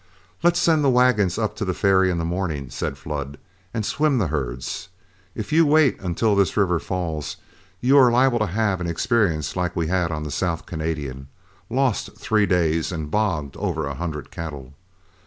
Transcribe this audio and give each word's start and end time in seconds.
"Let's 0.41 0.59
send 0.59 0.83
the 0.83 0.89
wagons 0.89 1.37
up 1.37 1.55
to 1.57 1.63
the 1.63 1.75
ferry 1.75 2.09
in 2.09 2.17
the 2.17 2.25
morning," 2.25 2.71
said 2.71 2.97
Flood, 2.97 3.37
"and 3.71 3.85
swim 3.85 4.17
the 4.17 4.29
herds. 4.29 4.89
If 5.35 5.53
you 5.53 5.63
wait 5.63 5.99
until 6.01 6.35
this 6.35 6.57
river 6.57 6.79
falls, 6.79 7.37
you 7.81 7.95
are 7.99 8.09
liable 8.09 8.39
to 8.39 8.47
have 8.47 8.81
an 8.81 8.87
experience 8.87 9.55
like 9.55 9.75
we 9.75 9.85
had 9.89 10.09
on 10.11 10.23
the 10.23 10.31
South 10.31 10.65
Canadian, 10.65 11.27
lost 11.69 12.17
three 12.17 12.47
days 12.47 12.91
and 12.91 13.11
bogged 13.11 13.55
over 13.57 13.85
a 13.85 13.93
hundred 13.93 14.31
cattle. 14.31 14.73